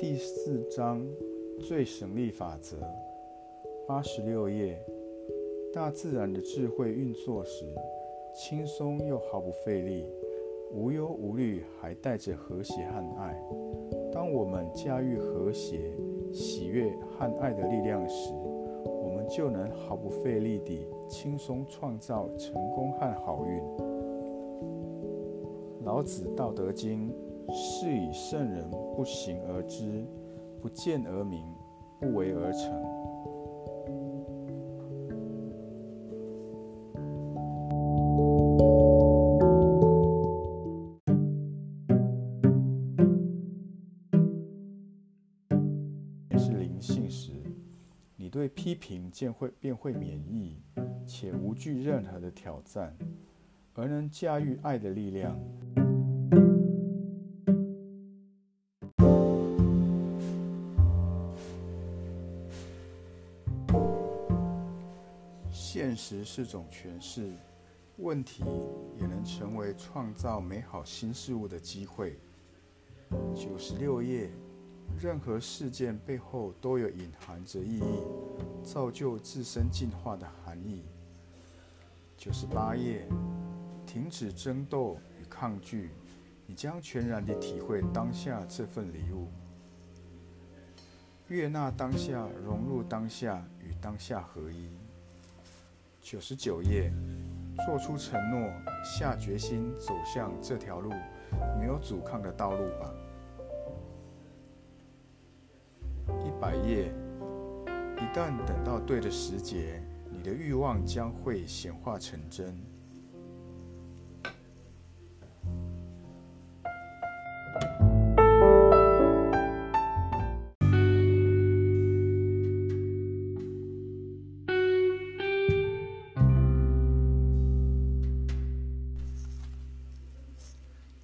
[0.00, 1.06] 第四章
[1.58, 2.78] 最省力法则，
[3.86, 4.82] 八十六页。
[5.74, 7.66] 大自然的智慧运作时，
[8.34, 10.06] 轻松又毫不费力，
[10.72, 13.38] 无忧无虑，还带着和谐和爱。
[14.10, 15.92] 当我们驾驭和谐、
[16.32, 23.62] 喜悦和爱的力量时，我们就能毫不费力地轻松创造成功和好运。
[25.84, 27.10] 老子《道德经》。
[27.52, 30.04] 是以圣人不行而知，
[30.62, 31.44] 不见而明，
[32.00, 32.70] 不为而成。
[46.38, 47.32] 是灵性时，
[48.16, 50.56] 你对批评便会便会免疫，
[51.06, 52.96] 且无惧任何的挑战，
[53.74, 55.36] 而能驾驭爱的力量。
[65.72, 67.32] 现实是种诠释，
[67.98, 68.42] 问题
[68.98, 72.18] 也能成为创造美好新事物的机会。
[73.36, 74.32] 九十六页，
[75.00, 78.02] 任何事件背后都有隐含着意义，
[78.64, 80.82] 造就自身进化的含义。
[82.16, 83.06] 九十八页，
[83.86, 85.90] 停止争斗与抗拒，
[86.48, 89.28] 你将全然地体会当下这份礼物。
[91.28, 94.68] 悦纳当下，融入当下，与当下合一。
[96.10, 96.92] 九十九页，
[97.64, 98.50] 做出承诺，
[98.84, 100.90] 下决心走向这条路
[101.56, 102.92] 没有阻抗的道路吧。
[106.26, 106.92] 一百页，
[107.96, 109.80] 一旦等到对的时节，
[110.10, 112.60] 你的欲望将会显化成真。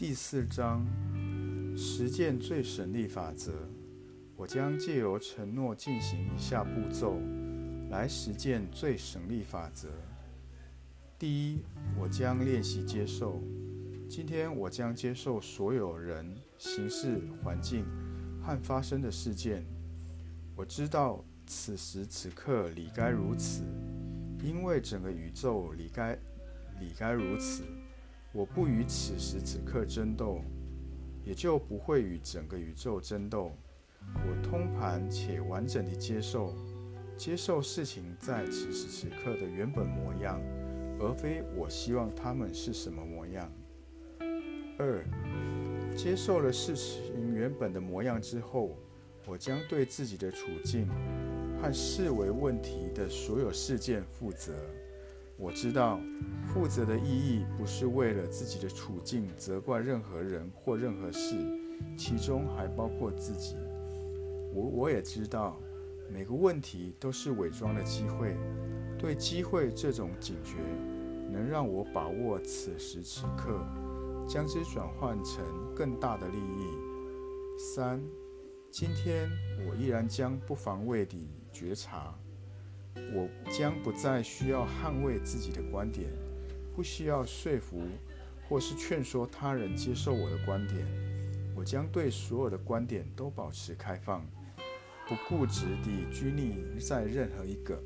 [0.00, 0.82] 第四章，
[1.76, 3.52] 实践最省力法则。
[4.34, 7.20] 我将借由承诺进行以下步骤，
[7.90, 9.90] 来实践最省力法则。
[11.18, 11.58] 第一，
[11.98, 13.42] 我将练习接受。
[14.08, 17.84] 今天我将接受所有人、形式、环境
[18.42, 19.62] 和发生的事件。
[20.56, 23.64] 我知道此时此刻理该如此，
[24.42, 26.14] 因为整个宇宙理该
[26.80, 27.64] 理该如此。
[28.32, 30.40] 我不与此时此刻争斗，
[31.24, 33.52] 也就不会与整个宇宙争斗。
[34.14, 36.54] 我通盘且完整地接受，
[37.16, 40.40] 接受事情在此时此刻的原本模样，
[41.00, 43.52] 而非我希望他们是什么模样。
[44.78, 45.04] 二，
[45.96, 48.76] 接受了事情原本的模样之后，
[49.26, 50.88] 我将对自己的处境
[51.60, 54.54] 和视为问题的所有事件负责。
[55.40, 55.98] 我知道，
[56.52, 61.34] 负责的意义不是为了自己的处境责怪任何人或任何事，
[61.96, 63.56] 其中还包括自己。
[64.52, 65.58] 我我也知道，
[66.12, 68.36] 每个问题都是伪装的机会。
[68.98, 70.56] 对机会这种警觉，
[71.32, 73.64] 能让我把握此时此刻，
[74.28, 75.42] 将之转换成
[75.74, 76.66] 更大的利益。
[77.74, 77.98] 三，
[78.70, 79.26] 今天
[79.66, 82.14] 我依然将不防卫地觉察。
[83.12, 86.10] 我将不再需要捍卫自己的观点，
[86.74, 87.82] 不需要说服
[88.48, 90.86] 或是劝说他人接受我的观点。
[91.54, 94.24] 我将对所有的观点都保持开放，
[95.06, 97.78] 不固执地拘泥在任何一个。